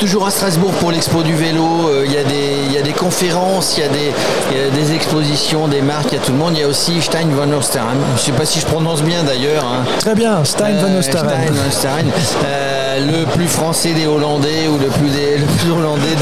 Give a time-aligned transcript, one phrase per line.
[0.00, 3.86] Toujours à Strasbourg pour l'expo du vélo, euh, il y, a des conférences, il y,
[3.86, 6.52] a des expositions, des marques, il y a tout le monde.
[6.54, 7.96] Il y a aussi Stein von Osterheim.
[8.14, 9.64] Je ne sais pas si je prononce bien d'ailleurs.
[9.64, 9.84] Hein.
[9.98, 11.28] Très bien, Stein von Euh, Osterheim.
[11.28, 12.06] Stein von Osterheim.
[12.46, 16.14] Euh, le plus français des Hollandais ou le plus, des- le plus hollandais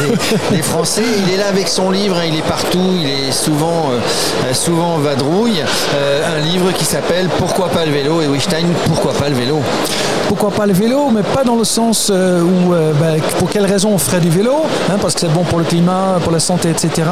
[0.51, 1.03] des, des Français.
[1.27, 4.95] Il est là avec son livre, hein, il est partout, il est souvent, euh, souvent
[4.95, 5.63] en vadrouille.
[5.95, 8.23] Euh, un livre qui s'appelle Pourquoi pas le vélo?
[8.23, 9.61] Et oui, Stein, pourquoi pas le vélo?
[10.29, 13.91] Pourquoi pas le vélo, mais pas dans le sens euh, où, ben, pour quelle raison
[13.93, 14.55] on ferait du vélo,
[14.91, 17.09] hein, parce que c'est bon pour le climat, pour la santé, etc.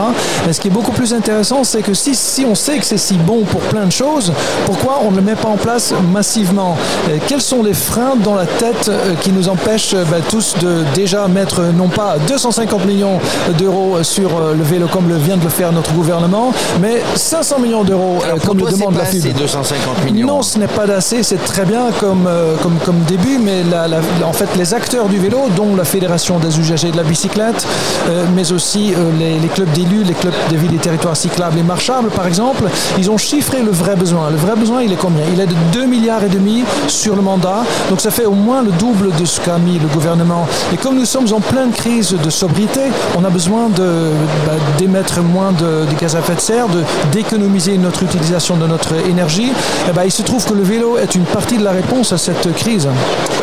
[0.47, 2.99] Mais ce qui est beaucoup plus intéressant, c'est que si, si on sait que c'est
[2.99, 4.33] si bon pour plein de choses,
[4.67, 6.77] pourquoi on ne le met pas en place massivement?
[7.11, 10.55] Euh, Quels sont les freins dans la tête euh, qui nous empêchent euh, ben, tous
[10.61, 13.19] de déjà mettre euh, non pas 250 millions
[13.59, 17.85] d'euros sur le vélo comme le vient de le faire notre gouvernement, mais 500 millions
[17.85, 20.27] d'euros comme le toi, c'est demande la FUB assez, 250 millions.
[20.27, 22.29] non, ce n'est pas assez, c'est très bien comme,
[22.63, 26.39] comme, comme début, mais la- la- en fait, les acteurs du vélo, dont la Fédération
[26.45, 27.67] des usagers de la bicyclette,
[28.09, 31.63] euh, mais aussi euh, les, clubs d'élus, les clubs des villes et territoires cyclables et
[31.63, 32.65] marchables, par exemple,
[32.99, 34.31] ils ont chiffré le vrai besoin.
[34.31, 35.25] Le vrai besoin, il est combien?
[35.33, 38.63] Il est de 2 milliards et demi sur le mandat, donc ça fait au moins
[38.63, 40.47] le double de ce qu'a mis le gouvernement.
[40.73, 42.81] Et comme nous sommes en pleine crise de sobriété,
[43.19, 46.67] on a besoin bah, d'émettre moins de, gaz à effet de serre,
[47.13, 49.53] d'économiser notre utilisation de notre énergie.
[49.89, 52.19] Eh ben, il se trouve que le vélo est une partie de la réponse à
[52.19, 52.89] cette crise.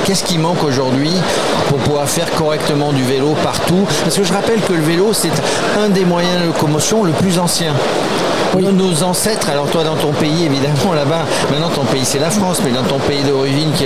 [0.06, 1.12] Qu'est-ce qui manque aujourd'hui
[1.70, 5.32] pour pouvoir faire correctement du vélo partout Parce que je rappelle que le vélo, c'est
[5.80, 7.74] un des moyens de locomotion le plus ancien.
[8.60, 12.30] Nos- Nos ancêtres, alors toi dans ton pays évidemment là-bas, maintenant ton pays c'est la
[12.30, 13.86] France, mais dans ton pays d'origine qui,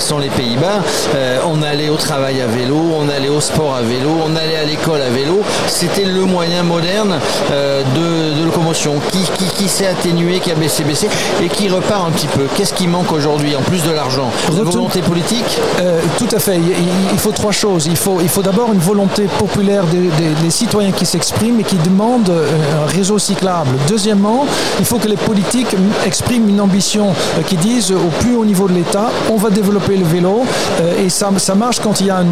[0.00, 0.82] sont les Pays-Bas,
[1.14, 4.56] euh, on allait au travail à vélo, on allait au sport à vélo, on allait
[4.58, 5.40] à l'école à vélo.
[5.68, 7.18] C'était le moyen moderne
[7.50, 11.08] euh, de, de locomotion qui, qui, qui s'est atténué, qui a baissé, baissé
[11.42, 12.46] et qui repart un petit peu.
[12.56, 14.30] Qu'est-ce qui manque aujourd'hui en plus de l'argent?
[14.52, 15.58] La Retour- volonté politique?
[15.80, 16.56] Euh, tout à fait.
[16.56, 17.86] Il, il- il faut trois choses.
[17.86, 21.64] Il faut, il faut d'abord une volonté populaire des, des- des citoyens qui s'expriment et
[21.64, 22.46] qui demandent euh,
[22.84, 23.70] un réseau cyclable.
[23.96, 24.44] Deuxièmement,
[24.78, 25.74] il faut que les politiques
[26.04, 27.06] expriment une ambition
[27.38, 30.44] euh, qui disent au plus haut niveau de l'État, on va développer le vélo
[30.82, 32.24] euh, et ça, ça marche quand il y a un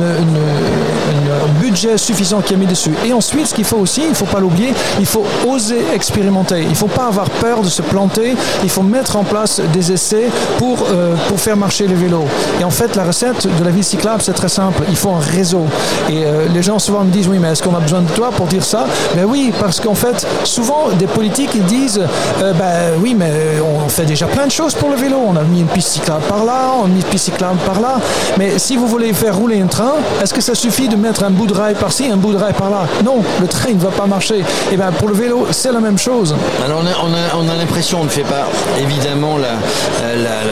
[1.63, 2.93] budget suffisant qui est mis dessus.
[3.07, 6.61] Et ensuite, ce qu'il faut aussi, il ne faut pas l'oublier, il faut oser expérimenter.
[6.61, 8.35] Il ne faut pas avoir peur de se planter.
[8.63, 10.27] Il faut mettre en place des essais
[10.59, 12.27] pour, euh, pour faire marcher les vélos.
[12.61, 14.83] Et en fait, la recette de la vie cyclable, c'est très simple.
[14.91, 15.65] Il faut un réseau.
[16.11, 18.47] Et les gens souvent me disent, oui, mais est-ce qu'on a besoin de toi pour
[18.47, 18.87] dire ça?
[19.17, 22.01] Ben oui, parce qu'en fait, souvent, des politiques, disent,
[22.43, 23.31] euh, ben oui, mais
[23.63, 25.17] on fait déjà plein de choses pour le vélo.
[25.27, 27.81] On a mis une piste cyclable par là, on a mis une piste cyclable par
[27.81, 27.97] là.
[28.39, 31.31] Mais si vous voulez faire rouler un train, est-ce que ça suffit de mettre un
[31.31, 32.87] bout de rail par-ci, un bout de rail par-là?
[33.05, 34.45] Non, le train ne va pas marcher.
[34.73, 36.35] Et ben pour le vélo, c'est la même chose.
[36.65, 38.47] Alors on a, on a- on a l'impression, on ne fait pas
[38.79, 40.45] évidemment la- la-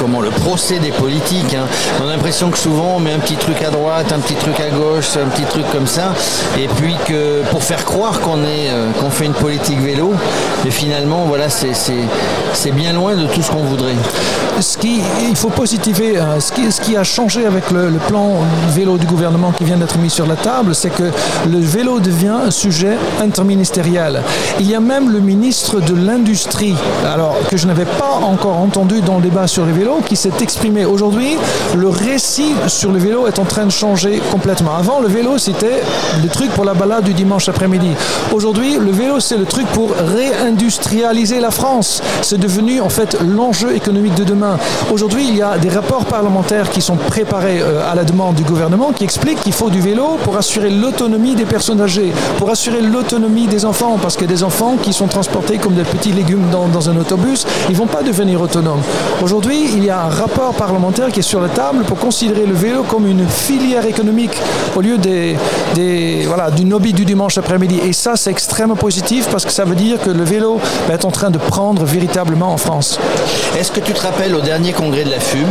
[0.00, 1.54] comment, le procès des politiques.
[1.54, 1.66] hein.
[2.02, 4.58] On a l'impression que souvent on met un petit truc à droite, un petit truc
[4.60, 6.12] à gauche, un petit truc comme ça,
[6.58, 10.12] et puis que pour faire croire qu'on est, euh, qu'on fait une politique vélo,
[10.64, 11.72] mais finalement voilà, c'est,
[12.72, 13.94] bien loin de tout ce qu'on voudrait.
[14.60, 17.98] Ce qui, il faut positiver, euh, ce qui, ce qui a changé avec le, le
[17.98, 18.30] plan
[18.70, 21.04] vélo du gouvernement qui vient d'être mis sur la table, c'est que
[21.50, 24.22] le vélo devient un sujet interministériel.
[24.60, 26.74] Il y a même le ministre de l'Industrie,
[27.12, 30.32] alors que je n'avais pas encore entendu dans le débat sur les vélos, qui s'est
[30.40, 31.36] exprimé aujourd'hui.
[31.76, 34.74] Le récit sur le vélo est en train de changer complètement.
[34.76, 35.82] Avant, le vélo, c'était
[36.22, 37.90] le truc pour la balade du dimanche après-midi.
[38.32, 42.02] Aujourd'hui, le vélo, c'est le truc pour réindustrialiser la France.
[42.22, 44.58] C'est devenu en fait l'enjeu économique de demain.
[44.92, 48.42] Aujourd'hui, il y a des rapports parlementaires qui sont préparés euh, à la demande du
[48.42, 52.80] gouvernement qui expliquent qu'il faut du vélo pour assurer l'autonomie des personnes âgées, pour assurer
[52.80, 56.68] l'autonomie des enfants, parce que des enfants qui sont transportés comme des petits légumes dans,
[56.68, 58.80] dans un autobus, ils vont pas devenir autonomes.
[59.22, 62.54] Aujourd'hui, il y a un rapport parlementaire qui est sur la table pour considérer le
[62.54, 64.40] vélo comme une filière économique
[64.76, 65.36] au lieu des,
[65.74, 67.80] des, voilà, du hobby du dimanche après-midi.
[67.84, 71.04] Et ça, c'est extrêmement positif parce que ça veut dire que le vélo va être
[71.04, 72.98] en train de prendre véritablement en France.
[73.58, 75.48] Est-ce que tu te rappelles au dernier congrès de la FUB,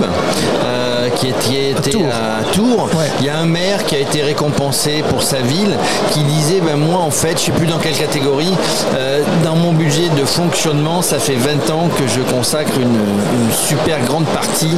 [0.63, 3.09] euh, qui était, qui était à Tours, Ouais.
[3.19, 5.75] il y a un maire qui a été récompensé pour sa ville,
[6.11, 8.53] qui disait, ben moi en fait, je sais plus dans quelle catégorie,
[8.95, 13.51] euh, dans mon budget de fonctionnement, ça fait 20 ans que je consacre une, une
[13.53, 14.71] super grande partie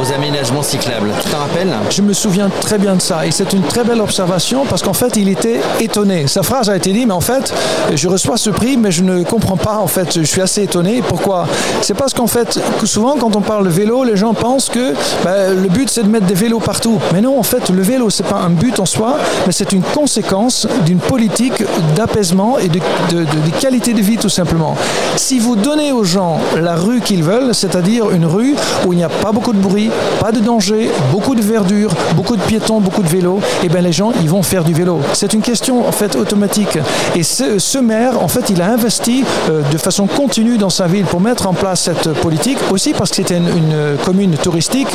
[0.00, 1.10] aux aménagements cyclables.
[1.22, 1.72] Tu t'en rappelles?
[1.90, 4.92] Je me souviens très bien de ça et c'est une très belle observation parce qu'en
[4.92, 6.26] fait il était étonné.
[6.26, 7.52] Sa phrase a été dit mais en fait
[7.94, 11.02] je reçois ce prix mais je ne comprends pas en fait je suis assez étonné.
[11.06, 11.46] Pourquoi?
[11.82, 14.94] C'est parce qu'en fait souvent quand on parle de vélo les gens pensent que
[15.24, 16.98] ben, le le but c'est de mettre des vélos partout.
[17.12, 19.82] Mais non, en fait, le vélo c'est pas un but en soi, mais c'est une
[19.82, 21.62] conséquence d'une politique
[21.94, 22.80] d'apaisement et de,
[23.10, 24.76] de, de, qualité de vie tout simplement.
[25.16, 28.54] Si vous donnez aux gens la rue qu'ils veulent, c'est-à-dire une rue
[28.86, 32.36] où il n'y a pas beaucoup de bruit, pas de danger, beaucoup de verdure, beaucoup
[32.36, 35.00] de piétons, beaucoup de vélos, et eh bien les gens ils vont faire du vélo.
[35.12, 36.78] C'est une question en fait automatique.
[37.14, 40.86] Et ce, ce maire, en fait, il a investi euh, de façon continue dans sa
[40.86, 44.88] ville pour mettre en place cette politique, aussi parce que c'était une, une, commune touristique.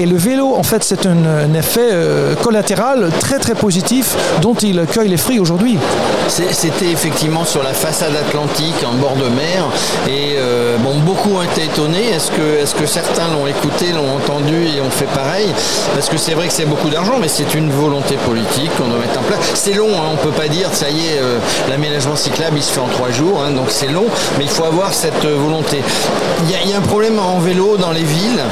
[0.00, 4.84] Et le vélo, en fait, c'est un, effet euh, collatéral très très positif dont il
[4.86, 5.78] cueille les fruits aujourd'hui.
[6.28, 9.64] C'était effectivement sur la façade atlantique, en bord de mer.
[10.08, 12.10] Et euh, bon, beaucoup ont été étonnés.
[12.10, 15.48] Est-ce que, est que certains l'ont écouté, l'ont entendu et ont fait pareil?
[15.94, 18.98] Parce que c'est vrai que c'est beaucoup d'argent, mais c'est une volonté politique qu'on doit
[18.98, 19.40] mettre en place.
[19.54, 21.38] C'est long, hein, on ne peut pas dire, ça y est, euh,
[21.70, 24.06] l'aménagement cyclable, il se fait en trois jours, hein, donc c'est long,
[24.36, 25.82] mais il faut avoir cette volonté.
[26.44, 28.42] Il y, y, a un problème en vélo dans les villes,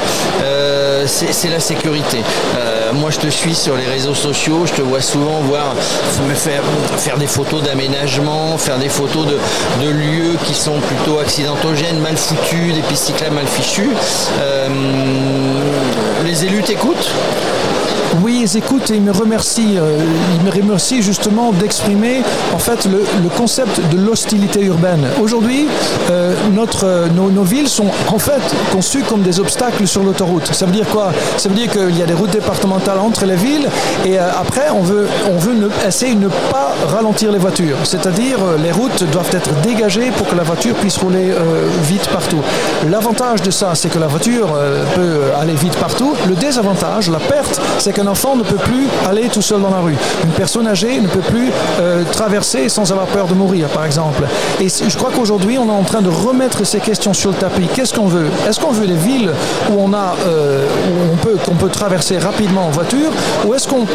[1.07, 2.23] c'est la sécurité.
[2.57, 5.75] Euh, moi, je te suis sur les réseaux sociaux, je te vois souvent voir
[6.27, 6.63] me faire,
[6.97, 9.37] faire des photos d'aménagement, faire des photos de,
[9.83, 13.89] de, lieux qui sont plutôt accidentogènes, mal foutus, des pistes cyclables mal fichues.
[14.41, 14.67] Euh,
[16.25, 17.11] les élus t'écoutent?
[18.23, 19.77] Oui, ils écoutent et ils me remercient.
[19.77, 19.99] Euh,
[20.35, 22.21] ils me remercient justement d'exprimer
[22.53, 23.03] en fait le,
[23.37, 25.05] concept de l'hostilité urbaine.
[25.21, 25.67] Aujourd'hui,
[26.09, 26.33] euh,
[26.83, 28.41] euh, nos, villes sont en fait
[28.71, 30.53] conçues comme des obstacles sur l'autoroute.
[30.53, 31.11] Ça veut dire quoi?
[31.37, 33.67] Ça veut dire qu'il y a des routes départementales entre les villes
[34.05, 37.77] et après on veut, on veut essayer de ne pas ralentir les voitures.
[37.83, 41.31] C'est-à-dire les routes doivent être dégagées pour que la voiture puisse rouler
[41.83, 42.41] vite partout.
[42.89, 44.47] L'avantage de ça, c'est que la voiture
[44.95, 46.15] peut aller vite partout.
[46.27, 49.79] Le désavantage, la perte, c'est qu'un enfant ne peut plus aller tout seul dans la
[49.79, 49.95] rue.
[50.23, 54.23] Une personne âgée ne peut plus euh, traverser sans avoir peur de mourir, par exemple.
[54.59, 57.67] Et je crois qu'aujourd'hui, on est en train de remettre ces questions sur le tapis.
[57.73, 58.27] Qu'est-ce qu'on veut?
[58.47, 59.31] Est-ce qu'on veut des villes
[59.71, 63.11] où on a euh, où on peut peut traverser rapidement en voiture,
[63.45, 63.85] ou est-ce qu'on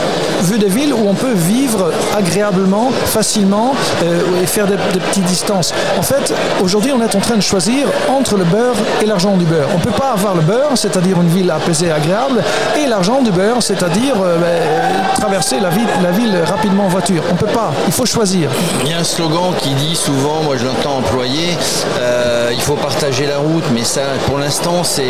[0.42, 5.24] veut des villes où on peut vivre agréablement, facilement euh, et faire des, des petites
[5.24, 5.72] distances?
[5.96, 9.44] En fait, aujourd'hui, on est en train de choisir entre le beurre et l'argent du
[9.44, 9.68] beurre.
[9.74, 12.42] On ne peut pas avoir le beurre, c'est-à-dire une ville apaisée, agréable,
[12.76, 17.22] et l'argent du beurre, c'est-à-dire euh, bah, traverser la ville, la ville rapidement en voiture.
[17.30, 18.50] On ne peut pas, il faut choisir.
[18.84, 21.56] Il y a un slogan qui dit souvent, moi je l'entends employé,
[22.00, 25.02] euh, il faut partager la route, mais ça pour l'instant c'est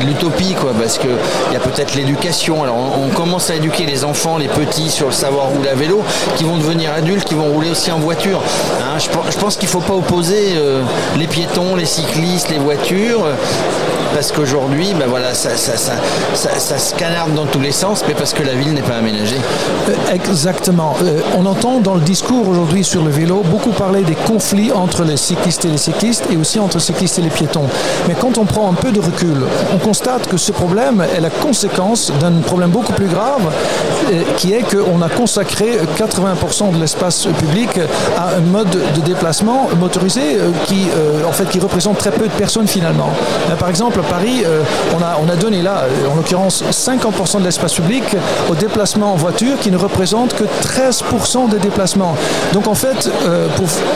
[0.00, 1.10] l'utopie quoi, parce qu'il
[1.52, 2.62] y a peut-être l'éducation.
[2.62, 6.02] Alors on, commence à éduquer les enfants, les petits sur le savoir rouler à vélo,
[6.36, 8.42] qui vont devenir adultes, qui vont rouler aussi en voiture.
[8.80, 10.82] Hein, je, pense qu'il ne faut pas opposer euh,
[11.16, 13.24] les piétons, les cyclistes, les voitures
[14.14, 18.44] parce qu'aujourd'hui, ben voilà, ça, ça, se canarde dans tous les sens, mais parce que
[18.44, 19.40] la ville n'est pas aménagée.
[19.88, 20.94] Euh, exactement.
[21.02, 25.02] Euh, on entend dans le discours aujourd'hui sur le vélo beaucoup parler des conflits entre
[25.02, 27.68] les cyclistes et les cyclistes et aussi entre cyclistes et les piétons.
[28.06, 29.36] Mais quand on prend un peu de recul,
[29.74, 33.50] on constate que ce problème est la conséquence d'un problème beaucoup plus grave,
[34.12, 37.80] euh, qui est qu'on a consacré 80% de l'espace public
[38.16, 40.86] à un mode de déplacement motorisé qui,
[41.26, 43.10] en fait, qui représente très peu de personnes finalement.
[43.58, 44.62] Par exemple, Paris, euh,
[44.96, 48.04] on, a, on a donné là, en l'occurrence, 50% de l'espace public
[48.50, 52.16] au déplacement en voiture qui ne représente que 13% des déplacements.
[52.52, 53.48] Donc en fait, euh,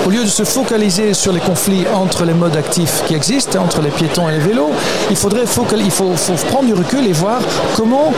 [0.06, 3.80] au lieu de se focaliser sur les conflits entre les modes actifs qui existent, entre
[3.80, 4.70] les piétons et les vélos,
[5.10, 5.64] il faudrait faut
[6.50, 7.40] prendre du recul et voir
[7.76, 8.12] comment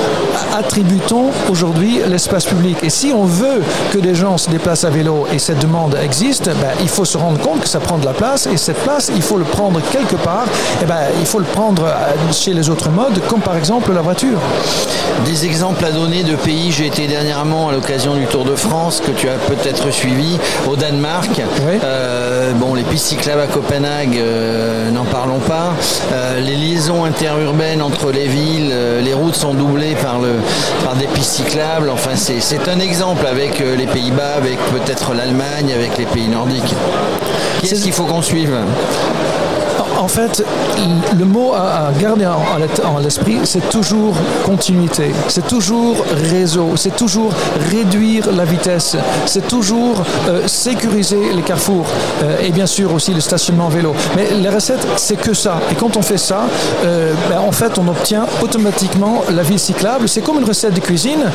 [0.57, 2.79] attribue-t-on aujourd'hui l'espace public.
[2.83, 6.47] Et si on veut que des gens se déplacent à vélo et cette demande existe,
[6.47, 9.11] ben, il faut se rendre compte que ça prend de la place et cette place,
[9.15, 10.44] il faut le prendre quelque part.
[10.82, 11.80] Et ben, il faut le prendre
[12.32, 14.39] chez les autres modes, comme par exemple la voiture.
[15.25, 19.03] Des exemples à donner de pays, j'ai été dernièrement à l'occasion du Tour de France
[19.05, 21.31] que tu as peut-être suivi au Danemark.
[21.37, 21.79] Oui.
[21.84, 25.72] Euh, bon, les pistes cyclables à Copenhague, euh, n'en parlons pas.
[26.13, 30.37] Euh, les liaisons interurbaines entre les villes, les routes sont doublées par, le,
[30.84, 31.91] par des pistes cyclables.
[31.91, 36.75] Enfin, c'est un exemple avec les Pays-Bas, avec peut-être l'Allemagne, avec les pays nordiques.
[37.63, 38.56] Qu'est-ce qu'il faut qu'on suive?
[40.01, 40.43] En fait,
[41.19, 44.15] le mot à, garder en, l'esprit, c'est toujours
[44.45, 45.97] continuité, c'est toujours
[46.31, 47.33] réseau, c'est toujours
[47.71, 51.87] réduire la vitesse, c'est toujours euh, sécuriser les carrefours
[52.23, 53.95] euh, et bien sûr aussi le stationnement vélo.
[54.17, 55.61] Mais les recettes, c'est que ça.
[55.71, 56.45] Et quand on fait ça,
[56.85, 60.09] euh, ben, en fait, on obtient automatiquement la ville cyclable.
[60.09, 61.31] C'est comme une recette de cuisine.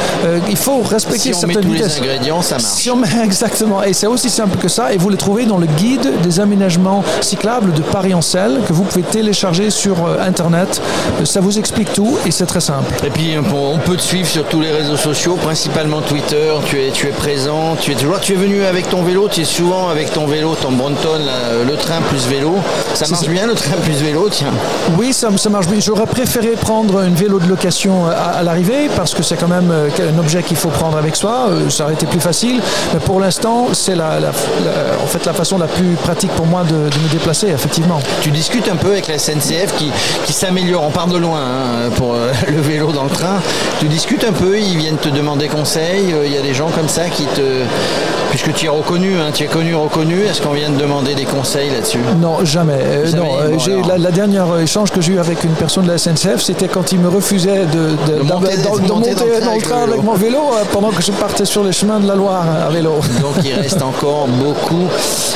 [0.49, 1.99] Il faut respecter si certaines vitesses.
[1.99, 2.65] Les ingrédients, ça marche.
[2.65, 3.83] Si on met, exactement.
[3.83, 4.91] Et c'est aussi simple que ça.
[4.91, 8.73] Et vous le trouvez dans le guide des aménagements cyclables de Paris en selle que
[8.73, 10.81] vous pouvez télécharger sur internet.
[11.23, 12.93] Ça vous explique tout et c'est très simple.
[13.05, 16.53] Et puis on peut te suivre sur tous les réseaux sociaux, principalement Twitter.
[16.67, 18.19] Tu es, tu es présent, tu es toujours.
[18.19, 21.19] Tu es venu avec ton vélo, tu es souvent avec ton vélo, ton Brompton,
[21.67, 22.55] le train plus vélo.
[22.95, 24.51] Ça marche bien le train plus vélo, tiens.
[24.97, 25.79] Oui, ça, ça marche bien.
[25.79, 29.69] J'aurais préféré prendre une vélo de location à, à l'arrivée parce que c'est quand même
[29.71, 31.47] euh, un objet qu'il faut prendre avec soi.
[31.49, 32.61] Euh, Ça aurait été plus facile.
[32.93, 34.31] Mais pour l'instant, c'est la, la-
[34.63, 37.99] la- en fait la façon la plus pratique pour moi de, de me déplacer, effectivement.
[38.21, 39.91] Tu discutes un peu avec la SNCF qui,
[40.25, 40.83] qui s'améliore.
[40.83, 43.41] On part de loin hein, pour euh, le vélo dans le train.
[43.79, 46.13] Tu discutes un peu, ils viennent te demander conseil.
[46.13, 47.41] euh, Il y a des gens comme ça qui te.
[48.31, 51.23] Puisque tu es reconnu, hein, tu es connu, reconnu, est-ce qu'on vient te demander des
[51.23, 51.99] conseils là-dessus?
[52.19, 52.84] Non, jamais.
[52.85, 53.87] Euh, non, euh, bon, j'ai- alors.
[53.87, 56.91] la, la dernière échange que j'ai eu avec une personne de la SNCF, c'était quand
[56.91, 59.25] il me refusait de, de- De monter- d'en- de de monter monter dans
[59.55, 61.99] le train dans le avec mon vélo euh, pendant que je partais sur les chemins
[61.99, 62.93] de la Loire euh, à vélo.
[63.21, 64.87] Donc il reste encore beaucoup,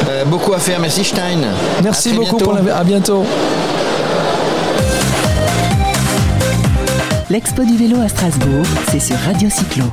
[0.09, 0.79] euh, beaucoup à faire.
[0.79, 1.39] Merci Stein.
[1.83, 2.45] Merci À beaucoup bientôt.
[2.45, 2.81] pour l'invitation.
[2.81, 3.25] À bientôt.
[7.29, 9.83] L'expo du vélo à Strasbourg, c'est sur Radio Cyclo.